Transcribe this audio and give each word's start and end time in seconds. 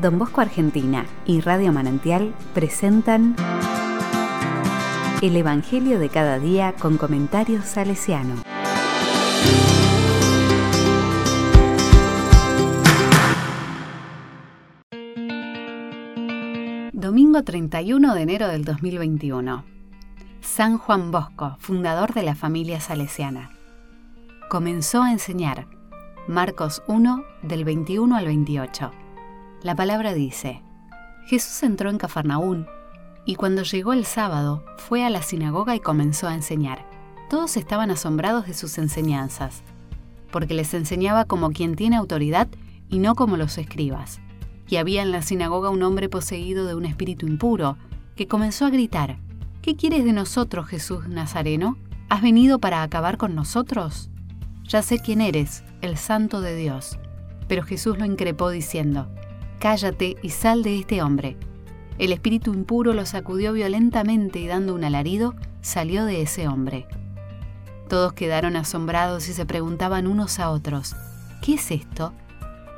Don 0.00 0.16
Bosco 0.16 0.40
Argentina 0.40 1.06
y 1.26 1.40
Radio 1.40 1.72
Manantial 1.72 2.32
presentan 2.54 3.34
El 5.20 5.34
Evangelio 5.34 5.98
de 5.98 6.08
cada 6.08 6.38
día 6.38 6.72
con 6.78 6.98
comentarios 6.98 7.64
salesiano. 7.64 8.36
Domingo 16.92 17.42
31 17.42 18.14
de 18.14 18.22
enero 18.22 18.46
del 18.46 18.64
2021. 18.64 19.64
San 20.40 20.78
Juan 20.78 21.10
Bosco, 21.10 21.56
fundador 21.58 22.14
de 22.14 22.22
la 22.22 22.36
familia 22.36 22.78
salesiana. 22.80 23.50
Comenzó 24.48 25.02
a 25.02 25.10
enseñar. 25.10 25.66
Marcos 26.28 26.84
1 26.86 27.24
del 27.42 27.64
21 27.64 28.14
al 28.14 28.26
28. 28.26 28.92
La 29.62 29.74
palabra 29.74 30.14
dice, 30.14 30.62
Jesús 31.26 31.64
entró 31.64 31.90
en 31.90 31.98
Cafarnaún 31.98 32.68
y 33.24 33.34
cuando 33.34 33.64
llegó 33.64 33.92
el 33.92 34.04
sábado 34.04 34.64
fue 34.76 35.04
a 35.04 35.10
la 35.10 35.20
sinagoga 35.20 35.74
y 35.74 35.80
comenzó 35.80 36.28
a 36.28 36.34
enseñar. 36.34 36.86
Todos 37.28 37.56
estaban 37.56 37.90
asombrados 37.90 38.46
de 38.46 38.54
sus 38.54 38.78
enseñanzas, 38.78 39.62
porque 40.30 40.54
les 40.54 40.72
enseñaba 40.74 41.24
como 41.24 41.50
quien 41.50 41.74
tiene 41.74 41.96
autoridad 41.96 42.46
y 42.88 43.00
no 43.00 43.16
como 43.16 43.36
los 43.36 43.58
escribas. 43.58 44.20
Y 44.68 44.76
había 44.76 45.02
en 45.02 45.10
la 45.10 45.22
sinagoga 45.22 45.70
un 45.70 45.82
hombre 45.82 46.08
poseído 46.08 46.64
de 46.64 46.76
un 46.76 46.86
espíritu 46.86 47.26
impuro, 47.26 47.76
que 48.14 48.28
comenzó 48.28 48.64
a 48.64 48.70
gritar, 48.70 49.18
¿Qué 49.60 49.74
quieres 49.74 50.04
de 50.04 50.12
nosotros, 50.12 50.68
Jesús 50.68 51.08
Nazareno? 51.08 51.76
¿Has 52.08 52.22
venido 52.22 52.60
para 52.60 52.84
acabar 52.84 53.18
con 53.18 53.34
nosotros? 53.34 54.08
Ya 54.62 54.82
sé 54.82 55.00
quién 55.00 55.20
eres, 55.20 55.64
el 55.82 55.96
santo 55.96 56.40
de 56.40 56.54
Dios. 56.54 56.98
Pero 57.48 57.64
Jesús 57.64 57.98
lo 57.98 58.04
increpó 58.04 58.50
diciendo, 58.50 59.10
Cállate 59.58 60.16
y 60.22 60.30
sal 60.30 60.62
de 60.62 60.78
este 60.78 61.02
hombre. 61.02 61.36
El 61.98 62.12
espíritu 62.12 62.54
impuro 62.54 62.94
lo 62.94 63.04
sacudió 63.06 63.52
violentamente 63.52 64.38
y 64.38 64.46
dando 64.46 64.74
un 64.74 64.84
alarido, 64.84 65.34
salió 65.62 66.04
de 66.04 66.22
ese 66.22 66.46
hombre. 66.46 66.86
Todos 67.88 68.12
quedaron 68.12 68.54
asombrados 68.54 69.28
y 69.28 69.32
se 69.32 69.46
preguntaban 69.46 70.06
unos 70.06 70.38
a 70.38 70.50
otros, 70.50 70.94
¿qué 71.42 71.54
es 71.54 71.70
esto? 71.72 72.12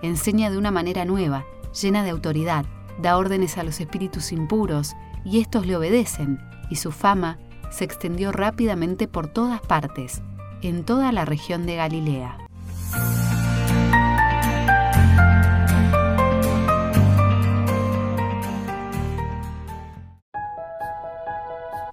Enseña 0.02 0.50
de 0.50 0.56
una 0.56 0.70
manera 0.70 1.04
nueva, 1.04 1.44
llena 1.80 2.02
de 2.02 2.10
autoridad, 2.10 2.64
da 3.02 3.18
órdenes 3.18 3.58
a 3.58 3.62
los 3.62 3.80
espíritus 3.80 4.32
impuros, 4.32 4.94
y 5.24 5.40
estos 5.40 5.66
le 5.66 5.76
obedecen, 5.76 6.40
y 6.70 6.76
su 6.76 6.92
fama 6.92 7.38
se 7.70 7.84
extendió 7.84 8.32
rápidamente 8.32 9.06
por 9.06 9.26
todas 9.26 9.60
partes, 9.60 10.22
en 10.62 10.84
toda 10.84 11.12
la 11.12 11.26
región 11.26 11.66
de 11.66 11.76
Galilea. 11.76 12.38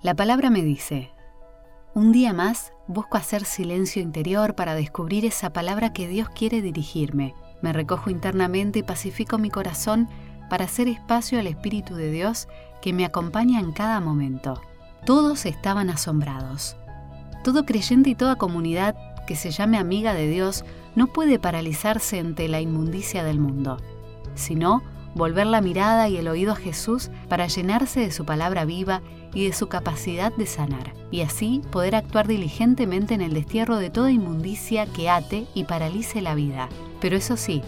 La 0.08 0.16
palabra 0.16 0.50
me 0.50 0.62
dice, 0.62 1.12
un 1.94 2.14
día 2.14 2.32
más 2.32 2.72
busco 2.88 3.18
hacer 3.18 3.44
silencio 3.44 4.02
interior 4.02 4.56
para 4.56 4.74
descubrir 4.74 5.26
esa 5.26 5.52
palabra 5.52 5.92
que 5.92 6.08
Dios 6.08 6.30
quiere 6.30 6.62
dirigirme. 6.62 7.36
Me 7.62 7.74
recojo 7.74 8.10
internamente 8.10 8.80
y 8.80 8.84
pacifico 8.84 9.38
mi 9.38 9.50
corazón 9.50 10.08
para 10.50 10.64
hacer 10.64 10.88
espacio 10.88 11.42
al 11.42 11.48
Espíritu 11.48 11.96
de 11.96 12.10
Dios 12.10 12.48
que 12.82 12.94
me 12.94 13.04
acompaña 13.04 13.60
en 13.60 13.74
cada 13.74 14.00
momento. 14.00 14.62
Todos 15.06 15.46
estaban 15.46 15.90
asombrados. 15.90 16.78
Todo 17.44 17.66
creyente 17.66 18.10
y 18.10 18.16
toda 18.16 18.38
comunidad 18.38 18.96
que 19.26 19.36
se 19.36 19.52
llame 19.52 19.78
amiga 19.78 20.14
de 20.14 20.30
Dios 20.30 20.64
no 20.96 21.08
puede 21.08 21.38
paralizarse 21.38 22.18
ante 22.18 22.48
la 22.48 22.62
inmundicia 22.62 23.26
del 23.26 23.40
mundo, 23.40 23.76
sino 24.36 24.84
volver 25.16 25.48
la 25.48 25.62
mirada 25.62 26.10
y 26.10 26.18
el 26.18 26.28
oído 26.28 26.54
a 26.54 26.58
Jesús 26.58 27.10
para 27.28 27.48
llenarse 27.48 28.00
de 28.00 28.12
su 28.12 28.26
palabra 28.26 28.66
viva 28.66 29.02
y 29.34 29.46
de 29.46 29.54
su 29.54 29.68
capacidad 29.68 30.34
de 30.36 30.46
sanar, 30.46 30.94
y 31.12 31.22
así 31.22 31.62
poder 31.72 31.96
actuar 31.96 32.28
diligentemente 32.28 33.14
en 33.14 33.22
el 33.22 33.34
destierro 33.34 33.78
de 33.78 33.90
toda 33.90 34.12
inmundicia 34.12 34.86
que 34.86 35.10
ate 35.10 35.46
y 35.54 35.66
paralice 35.66 36.22
la 36.22 36.36
vida. 36.36 36.70
Pero 37.02 37.16
eso 37.16 37.38
sí, 37.38 37.62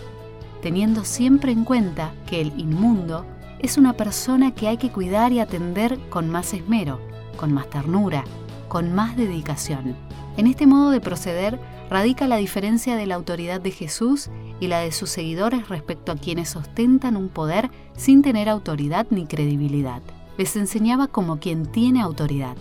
teniendo 0.61 1.03
siempre 1.03 1.51
en 1.51 1.63
cuenta 1.63 2.13
que 2.27 2.41
el 2.41 2.59
inmundo 2.59 3.25
es 3.59 3.77
una 3.77 3.93
persona 3.93 4.55
que 4.55 4.67
hay 4.67 4.77
que 4.77 4.91
cuidar 4.91 5.31
y 5.31 5.39
atender 5.39 5.99
con 6.09 6.29
más 6.29 6.53
esmero, 6.53 6.99
con 7.37 7.51
más 7.53 7.69
ternura, 7.69 8.23
con 8.67 8.93
más 8.93 9.17
dedicación. 9.17 9.95
En 10.37 10.47
este 10.47 10.65
modo 10.65 10.91
de 10.91 11.01
proceder 11.01 11.59
radica 11.89 12.27
la 12.27 12.37
diferencia 12.37 12.95
de 12.95 13.05
la 13.07 13.15
autoridad 13.15 13.59
de 13.61 13.71
Jesús 13.71 14.29
y 14.59 14.67
la 14.67 14.79
de 14.79 14.91
sus 14.91 15.09
seguidores 15.09 15.69
respecto 15.69 16.11
a 16.11 16.17
quienes 16.17 16.55
ostentan 16.55 17.17
un 17.17 17.29
poder 17.29 17.71
sin 17.97 18.21
tener 18.21 18.49
autoridad 18.49 19.07
ni 19.09 19.25
credibilidad. 19.25 20.01
Les 20.37 20.55
enseñaba 20.55 21.07
como 21.07 21.39
quien 21.39 21.65
tiene 21.65 22.01
autoridad. 22.01 22.55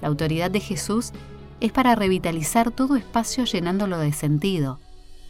La 0.00 0.08
autoridad 0.08 0.50
de 0.50 0.60
Jesús 0.60 1.12
es 1.60 1.72
para 1.72 1.94
revitalizar 1.94 2.70
todo 2.70 2.96
espacio 2.96 3.44
llenándolo 3.44 3.98
de 3.98 4.12
sentido, 4.12 4.78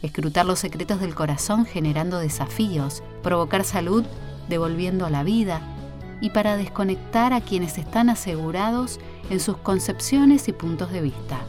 escrutar 0.01 0.45
los 0.45 0.59
secretos 0.59 0.99
del 0.99 1.15
corazón 1.15 1.65
generando 1.65 2.19
desafíos, 2.19 3.03
provocar 3.21 3.63
salud 3.63 4.03
devolviendo 4.49 5.09
la 5.09 5.23
vida, 5.23 5.61
y 6.21 6.29
para 6.29 6.55
desconectar 6.55 7.33
a 7.33 7.41
quienes 7.41 7.77
están 7.77 8.09
asegurados 8.09 8.99
en 9.29 9.41
sus 9.41 9.57
concepciones 9.57 10.47
y 10.47 10.53
puntos 10.53 10.91
de 10.91 11.01
vista. 11.01 11.41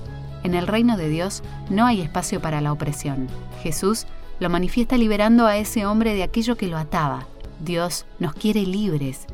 En 0.44 0.54
el 0.54 0.66
reino 0.66 0.96
de 0.96 1.08
Dios 1.08 1.42
no 1.70 1.86
hay 1.86 2.02
espacio 2.02 2.40
para 2.40 2.60
la 2.60 2.70
opresión. 2.70 3.28
Jesús 3.62 4.06
lo 4.38 4.50
manifiesta 4.50 4.96
liberando 4.98 5.46
a 5.46 5.56
ese 5.56 5.86
hombre 5.86 6.14
de 6.14 6.22
aquello 6.22 6.56
que 6.56 6.68
lo 6.68 6.76
ataba. 6.76 7.26
Dios 7.64 8.04
nos 8.18 8.34
quiere 8.34 8.62
libres. 8.62 9.26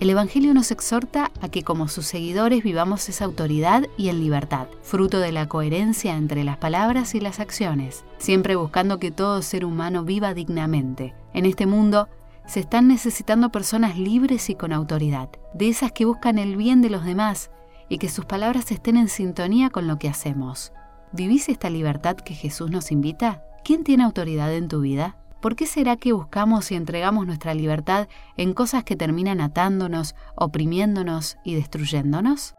El 0.00 0.10
Evangelio 0.10 0.52
nos 0.52 0.72
exhorta 0.72 1.30
a 1.40 1.48
que 1.48 1.62
como 1.62 1.88
sus 1.88 2.06
seguidores 2.06 2.62
vivamos 2.64 3.08
esa 3.08 3.24
autoridad 3.24 3.86
y 3.96 4.08
en 4.08 4.20
libertad, 4.20 4.66
fruto 4.82 5.20
de 5.20 5.32
la 5.32 5.48
coherencia 5.48 6.16
entre 6.16 6.44
las 6.44 6.58
palabras 6.58 7.14
y 7.14 7.20
las 7.20 7.40
acciones, 7.40 8.04
siempre 8.18 8.56
buscando 8.56 8.98
que 8.98 9.10
todo 9.10 9.40
ser 9.40 9.64
humano 9.64 10.04
viva 10.04 10.34
dignamente. 10.34 11.14
En 11.32 11.46
este 11.46 11.64
mundo 11.64 12.08
se 12.46 12.60
están 12.60 12.88
necesitando 12.88 13.50
personas 13.50 13.96
libres 13.96 14.50
y 14.50 14.54
con 14.54 14.72
autoridad, 14.72 15.30
de 15.54 15.68
esas 15.68 15.92
que 15.92 16.04
buscan 16.04 16.38
el 16.38 16.56
bien 16.56 16.82
de 16.82 16.90
los 16.90 17.04
demás 17.04 17.50
y 17.88 17.98
que 17.98 18.08
sus 18.08 18.24
palabras 18.24 18.70
estén 18.72 18.96
en 18.96 19.08
sintonía 19.08 19.70
con 19.70 19.86
lo 19.86 19.98
que 19.98 20.08
hacemos. 20.08 20.72
¿Vivís 21.12 21.48
esta 21.48 21.70
libertad 21.70 22.16
que 22.16 22.34
Jesús 22.34 22.70
nos 22.70 22.90
invita? 22.90 23.42
¿Quién 23.64 23.84
tiene 23.84 24.04
autoridad 24.04 24.52
en 24.54 24.68
tu 24.68 24.80
vida? 24.80 25.16
¿Por 25.40 25.54
qué 25.54 25.66
será 25.66 25.96
que 25.96 26.12
buscamos 26.12 26.70
y 26.72 26.74
entregamos 26.74 27.26
nuestra 27.26 27.54
libertad 27.54 28.08
en 28.36 28.54
cosas 28.54 28.84
que 28.84 28.96
terminan 28.96 29.40
atándonos, 29.40 30.14
oprimiéndonos 30.34 31.36
y 31.44 31.54
destruyéndonos? 31.54 32.54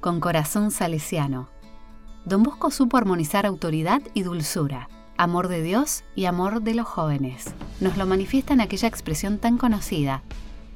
Con 0.00 0.20
corazón 0.20 0.70
salesiano. 0.70 1.48
Don 2.26 2.42
Bosco 2.42 2.70
supo 2.70 2.96
armonizar 2.96 3.46
autoridad 3.46 4.02
y 4.12 4.22
dulzura 4.22 4.88
amor 5.16 5.48
de 5.48 5.62
Dios 5.62 6.04
y 6.14 6.24
amor 6.24 6.62
de 6.62 6.74
los 6.74 6.86
jóvenes. 6.86 7.54
Nos 7.80 7.96
lo 7.96 8.06
manifiesta 8.06 8.52
en 8.52 8.60
aquella 8.60 8.88
expresión 8.88 9.38
tan 9.38 9.58
conocida. 9.58 10.22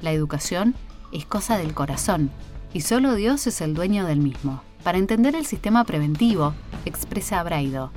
La 0.00 0.12
educación 0.12 0.75
es 1.12 1.26
cosa 1.26 1.59
del 1.59 1.75
corazón 1.75 2.31
y 2.72 2.82
solo 2.82 3.15
Dios 3.15 3.47
es 3.47 3.60
el 3.60 3.75
dueño 3.75 4.06
del 4.06 4.21
mismo. 4.21 4.62
Para 4.84 4.99
entender 4.99 5.34
el 5.34 5.47
sistema 5.47 5.84
preventivo, 5.84 6.54
expresa 6.84 7.43
Braido, 7.43 7.91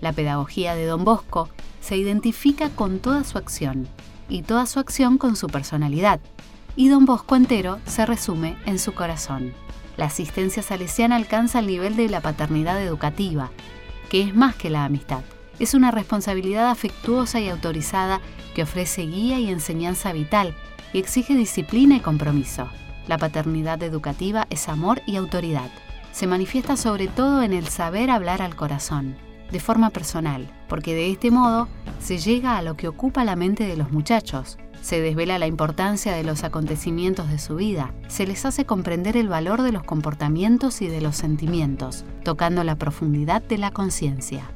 la 0.00 0.12
pedagogía 0.12 0.74
de 0.74 0.86
Don 0.86 1.04
Bosco 1.04 1.48
se 1.80 1.96
identifica 1.96 2.70
con 2.70 2.98
toda 2.98 3.24
su 3.24 3.38
acción 3.38 3.86
y 4.28 4.42
toda 4.42 4.66
su 4.66 4.80
acción 4.80 5.18
con 5.18 5.36
su 5.36 5.48
personalidad, 5.48 6.20
y 6.74 6.88
Don 6.88 7.04
Bosco 7.04 7.36
entero 7.36 7.80
se 7.86 8.06
resume 8.06 8.56
en 8.64 8.78
su 8.78 8.94
corazón. 8.94 9.52
La 9.98 10.06
asistencia 10.06 10.62
salesiana 10.62 11.16
alcanza 11.16 11.58
el 11.58 11.66
nivel 11.66 11.96
de 11.96 12.08
la 12.08 12.22
paternidad 12.22 12.82
educativa, 12.82 13.50
que 14.08 14.22
es 14.22 14.34
más 14.34 14.54
que 14.54 14.70
la 14.70 14.86
amistad 14.86 15.22
es 15.58 15.74
una 15.74 15.90
responsabilidad 15.90 16.70
afectuosa 16.70 17.40
y 17.40 17.48
autorizada 17.48 18.20
que 18.54 18.62
ofrece 18.62 19.02
guía 19.02 19.38
y 19.38 19.50
enseñanza 19.50 20.12
vital 20.12 20.54
y 20.92 20.98
exige 20.98 21.34
disciplina 21.34 21.96
y 21.96 22.00
compromiso. 22.00 22.68
La 23.08 23.18
paternidad 23.18 23.82
educativa 23.82 24.46
es 24.50 24.68
amor 24.68 25.02
y 25.06 25.16
autoridad. 25.16 25.70
Se 26.12 26.26
manifiesta 26.26 26.76
sobre 26.76 27.08
todo 27.08 27.42
en 27.42 27.52
el 27.52 27.68
saber 27.68 28.10
hablar 28.10 28.42
al 28.42 28.54
corazón, 28.54 29.16
de 29.50 29.60
forma 29.60 29.90
personal, 29.90 30.50
porque 30.68 30.94
de 30.94 31.10
este 31.10 31.30
modo 31.30 31.68
se 32.00 32.18
llega 32.18 32.56
a 32.56 32.62
lo 32.62 32.76
que 32.76 32.88
ocupa 32.88 33.24
la 33.24 33.36
mente 33.36 33.64
de 33.64 33.76
los 33.76 33.90
muchachos, 33.90 34.58
se 34.82 35.00
desvela 35.00 35.38
la 35.38 35.46
importancia 35.46 36.12
de 36.12 36.24
los 36.24 36.42
acontecimientos 36.42 37.30
de 37.30 37.38
su 37.38 37.54
vida, 37.54 37.94
se 38.08 38.26
les 38.26 38.44
hace 38.44 38.66
comprender 38.66 39.16
el 39.16 39.28
valor 39.28 39.62
de 39.62 39.72
los 39.72 39.84
comportamientos 39.84 40.82
y 40.82 40.88
de 40.88 41.00
los 41.00 41.16
sentimientos, 41.16 42.04
tocando 42.24 42.64
la 42.64 42.76
profundidad 42.76 43.42
de 43.42 43.58
la 43.58 43.70
conciencia. 43.70 44.50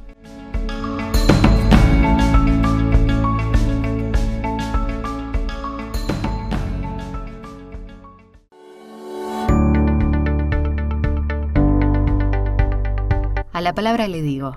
La 13.67 13.75
palabra 13.75 14.07
le 14.07 14.21
digo, 14.21 14.55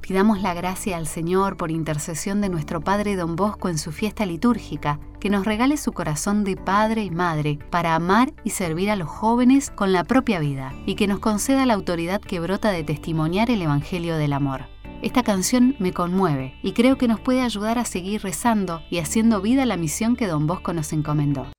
pidamos 0.00 0.42
la 0.42 0.54
gracia 0.54 0.96
al 0.96 1.06
Señor 1.06 1.56
por 1.56 1.70
intercesión 1.70 2.40
de 2.40 2.48
nuestro 2.48 2.80
Padre 2.80 3.14
Don 3.14 3.36
Bosco 3.36 3.68
en 3.68 3.78
su 3.78 3.92
fiesta 3.92 4.26
litúrgica, 4.26 4.98
que 5.20 5.30
nos 5.30 5.44
regale 5.44 5.76
su 5.76 5.92
corazón 5.92 6.42
de 6.42 6.56
padre 6.56 7.04
y 7.04 7.12
madre 7.12 7.60
para 7.70 7.94
amar 7.94 8.32
y 8.42 8.50
servir 8.50 8.90
a 8.90 8.96
los 8.96 9.08
jóvenes 9.08 9.70
con 9.70 9.92
la 9.92 10.02
propia 10.02 10.40
vida 10.40 10.72
y 10.84 10.96
que 10.96 11.06
nos 11.06 11.20
conceda 11.20 11.64
la 11.64 11.74
autoridad 11.74 12.20
que 12.20 12.40
brota 12.40 12.72
de 12.72 12.82
testimoniar 12.82 13.52
el 13.52 13.62
Evangelio 13.62 14.16
del 14.16 14.32
Amor. 14.32 14.64
Esta 15.00 15.22
canción 15.22 15.76
me 15.78 15.92
conmueve 15.92 16.58
y 16.60 16.72
creo 16.72 16.98
que 16.98 17.06
nos 17.06 17.20
puede 17.20 17.40
ayudar 17.40 17.78
a 17.78 17.84
seguir 17.84 18.22
rezando 18.22 18.82
y 18.90 18.98
haciendo 18.98 19.42
vida 19.42 19.64
la 19.64 19.76
misión 19.76 20.16
que 20.16 20.26
Don 20.26 20.48
Bosco 20.48 20.72
nos 20.72 20.92
encomendó. 20.92 21.53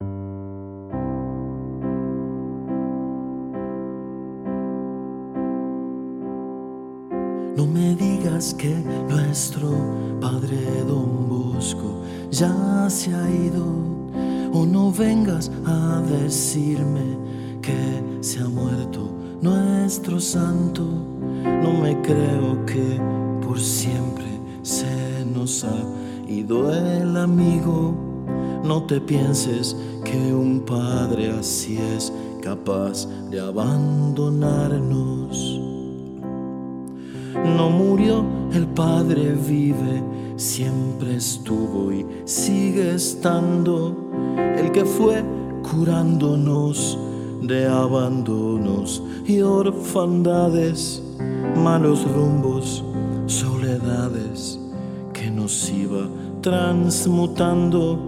Que 8.35 8.83
nuestro 9.09 9.71
Padre 10.19 10.83
Don 10.85 11.29
Bosco 11.29 12.01
ya 12.29 12.85
se 12.89 13.15
ha 13.15 13.31
ido, 13.31 13.63
o 14.51 14.65
no 14.65 14.91
vengas 14.91 15.49
a 15.65 16.01
decirme 16.01 17.17
que 17.61 18.03
se 18.19 18.41
ha 18.41 18.49
muerto 18.49 19.09
nuestro 19.41 20.19
santo. 20.19 20.83
No 20.83 21.71
me 21.81 22.01
creo 22.01 22.65
que 22.65 22.99
por 23.41 23.57
siempre 23.57 24.25
se 24.63 25.23
nos 25.33 25.63
ha 25.63 25.79
ido 26.27 26.73
el 26.73 27.15
amigo. 27.15 27.95
No 28.65 28.83
te 28.83 28.99
pienses 28.99 29.77
que 30.03 30.33
un 30.33 30.59
padre 30.59 31.31
así 31.31 31.77
es 31.77 32.11
capaz 32.41 33.07
de 33.29 33.39
abandonarnos. 33.39 35.74
No 37.45 37.69
murió, 37.69 38.25
el 38.53 38.67
Padre 38.67 39.33
vive, 39.33 40.01
siempre 40.35 41.15
estuvo 41.15 41.91
y 41.91 42.05
sigue 42.25 42.95
estando. 42.95 43.95
El 44.57 44.71
que 44.71 44.83
fue 44.85 45.23
curándonos 45.61 46.97
de 47.41 47.67
abandonos 47.67 49.03
y 49.25 49.41
orfandades, 49.41 51.03
malos 51.55 52.09
rumbos, 52.11 52.83
soledades, 53.27 54.59
que 55.13 55.29
nos 55.29 55.69
iba 55.69 56.07
transmutando 56.41 57.99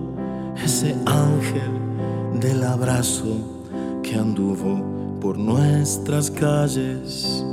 ese 0.63 0.95
ángel 1.06 2.40
del 2.40 2.63
abrazo 2.63 3.38
que 4.04 4.16
anduvo 4.16 5.19
por 5.19 5.38
nuestras 5.38 6.31
calles. 6.31 7.44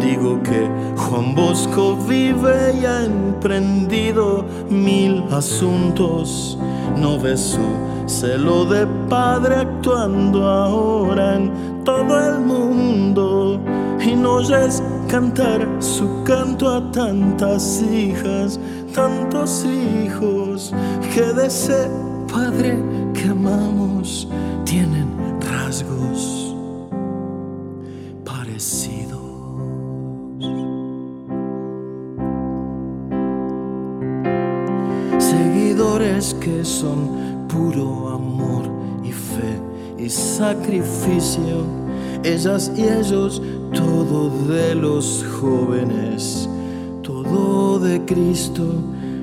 Digo 0.00 0.42
que 0.42 0.68
Juan 0.96 1.34
Bosco 1.34 1.96
vive 2.08 2.74
y 2.80 2.84
ha 2.84 3.04
emprendido 3.04 4.44
mil 4.68 5.24
asuntos. 5.30 6.58
No 6.96 7.18
ves 7.18 7.40
su 7.40 7.60
celo 8.06 8.64
de 8.64 8.86
padre 9.08 9.56
actuando 9.56 10.48
ahora 10.48 11.36
en 11.36 11.84
todo 11.84 12.18
el 12.28 12.40
mundo. 12.40 13.60
Y 14.04 14.14
no 14.14 14.34
oyes 14.34 14.82
cantar 15.08 15.66
su 15.78 16.24
canto 16.24 16.68
a 16.68 16.90
tantas 16.90 17.82
hijas, 17.82 18.58
tantos 18.94 19.64
hijos 19.64 20.74
que 21.14 21.22
de 21.32 21.46
ese 21.46 21.88
padre 22.32 22.82
que 23.14 23.28
amamos 23.28 24.28
tienen 24.64 25.08
Que 36.32 36.64
son 36.64 37.46
puro 37.48 38.08
amor 38.08 38.64
y 39.04 39.12
fe 39.12 39.60
y 39.98 40.08
sacrificio, 40.08 41.66
ellas 42.22 42.72
y 42.74 42.82
ellos, 42.82 43.42
todo 43.74 44.30
de 44.48 44.74
los 44.74 45.22
jóvenes, 45.38 46.48
todo 47.02 47.78
de 47.78 48.02
Cristo, 48.06 48.64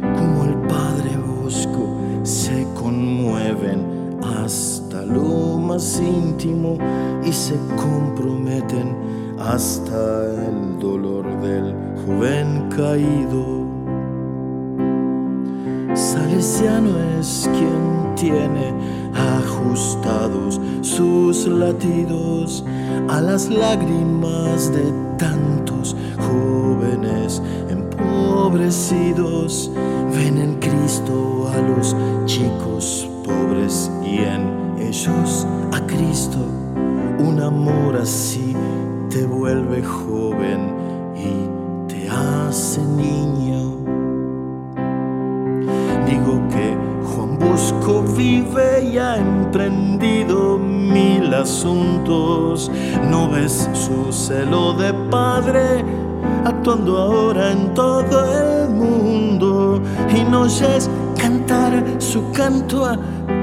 como 0.01 0.43
el 0.45 0.55
Padre 0.67 1.17
Bosco, 1.17 1.97
se 2.21 2.67
conmueven 2.75 4.19
hasta 4.21 5.03
lo 5.03 5.57
más 5.57 5.99
íntimo 5.99 6.77
y 7.25 7.33
se 7.33 7.55
comprometen 7.77 8.95
hasta 9.39 10.25
el 10.47 10.77
dolor 10.79 11.25
del 11.41 11.73
joven 12.05 12.69
caído. 12.69 13.60
Salesiano 16.41 16.97
es 17.19 17.47
quien 17.53 18.15
tiene 18.15 18.73
ajustados 19.13 20.59
sus 20.81 21.45
latidos 21.45 22.65
a 23.09 23.21
las 23.21 23.47
lágrimas 23.47 24.73
de 24.73 24.91
tantos 25.19 25.95
jóvenes 26.17 27.43
empobrecidos. 27.69 29.69
Ven 30.15 30.39
en 30.39 30.55
Cristo 30.55 31.47
a 31.53 31.61
los 31.61 31.95
chicos 32.25 33.07
pobres 33.23 33.91
y 34.03 34.23
en 34.23 34.77
ellos 34.79 35.45
a 35.71 35.85
Cristo. 35.85 36.39
Un 37.19 37.39
amor 37.39 37.97
así 37.97 38.55
te 39.11 39.27
vuelve 39.27 39.83
joven 39.83 40.73
y 41.15 41.87
te 41.87 42.09
hace 42.09 42.81
niño. 42.81 43.80
Y 48.21 48.97
ha 48.99 49.17
emprendido 49.17 50.57
mil 50.57 51.33
asuntos. 51.33 52.71
No 53.09 53.29
ves 53.29 53.67
su 53.73 54.13
celo 54.13 54.73
de 54.73 54.93
padre 55.09 55.83
actuando 56.45 56.97
ahora 56.97 57.51
en 57.51 57.73
todo 57.73 58.23
el 58.25 58.69
mundo. 58.69 59.81
Y 60.15 60.23
no 60.29 60.41
oyes 60.41 60.89
cantar 61.17 61.83
su 61.97 62.31
canto 62.31 62.85
a 62.85 62.97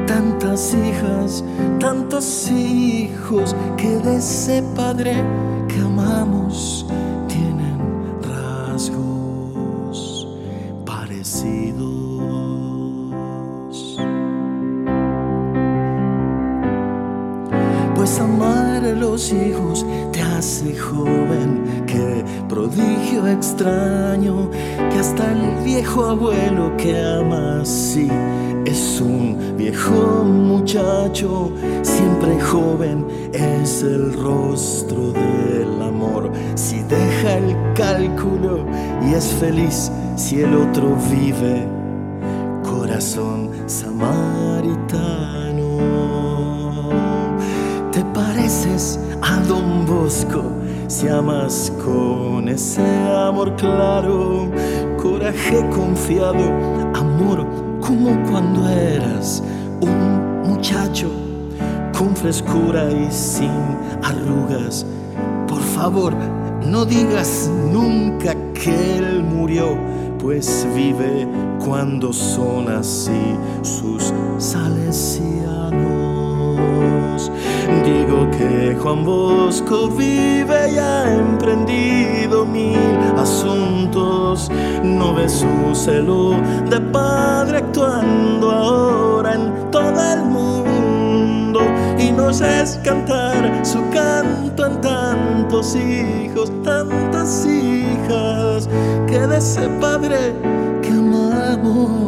tantas 0.06 0.74
hijas, 0.74 1.44
tantos 1.80 2.48
hijos 2.50 3.56
que 3.76 3.98
de 3.98 4.16
ese 4.16 4.62
padre 4.76 5.12
que 5.68 5.80
amamos 5.80 6.86
Amar 18.20 18.84
a 18.84 18.92
los 18.92 19.32
hijos 19.32 19.86
te 20.12 20.20
hace 20.20 20.76
joven, 20.76 21.84
que 21.86 22.24
prodigio 22.48 23.26
extraño, 23.28 24.50
que 24.50 24.98
hasta 24.98 25.32
el 25.32 25.64
viejo 25.64 26.04
abuelo 26.04 26.76
que 26.76 26.98
ama 27.00 27.60
así 27.62 28.08
es 28.64 29.00
un 29.00 29.56
viejo 29.56 30.24
muchacho, 30.24 31.50
siempre 31.82 32.38
joven 32.40 33.06
es 33.32 33.82
el 33.82 34.12
rostro 34.12 35.12
del 35.12 35.80
amor. 35.80 36.30
Si 36.54 36.82
deja 36.82 37.38
el 37.38 37.56
cálculo 37.74 38.66
y 39.08 39.14
es 39.14 39.26
feliz, 39.26 39.90
si 40.16 40.40
el 40.40 40.54
otro 40.54 40.96
vive, 41.10 41.66
corazón 42.62 43.50
samaritano. 43.66 44.88
Pareces 48.48 48.98
a 49.20 49.40
Don 49.40 49.84
Bosco 49.84 50.42
si 50.86 51.06
amas 51.06 51.70
con 51.84 52.48
ese 52.48 52.80
amor 52.80 53.54
claro, 53.56 54.50
coraje 54.96 55.68
confiado, 55.68 56.46
amor 56.94 57.46
como 57.82 58.18
cuando 58.30 58.66
eras 58.66 59.42
un 59.82 60.48
muchacho 60.48 61.10
con 61.92 62.16
frescura 62.16 62.90
y 62.90 63.10
sin 63.10 63.52
arrugas. 64.02 64.86
Por 65.46 65.60
favor, 65.60 66.14
no 66.64 66.86
digas 66.86 67.50
nunca 67.70 68.34
que 68.54 68.96
él 68.96 69.24
murió, 69.24 69.76
pues 70.18 70.66
vive 70.74 71.28
cuando 71.62 72.14
son 72.14 72.70
así 72.70 73.36
sus 73.60 74.10
salesianos. 74.38 75.48
Digo 77.84 78.30
que 78.30 78.76
Juan 78.80 79.04
Bosco 79.04 79.88
vive 79.88 80.72
y 80.72 80.78
ha 80.78 81.14
emprendido 81.14 82.46
mil 82.46 82.78
asuntos. 83.16 84.50
No 84.82 85.14
ve 85.14 85.28
su 85.28 85.74
celo 85.74 86.34
de 86.70 86.80
padre 86.80 87.58
actuando 87.58 88.50
ahora 88.50 89.34
en 89.34 89.70
todo 89.70 90.12
el 90.12 90.24
mundo. 90.24 91.60
Y 91.98 92.10
nos 92.10 92.40
es 92.40 92.78
cantar 92.82 93.64
su 93.64 93.80
canto 93.90 94.66
en 94.66 94.80
tantos 94.80 95.76
hijos, 95.76 96.50
tantas 96.62 97.46
hijas, 97.46 98.68
que 99.06 99.26
de 99.26 99.36
ese 99.36 99.68
padre 99.80 100.34
que 100.82 100.90
amamos. 100.90 102.07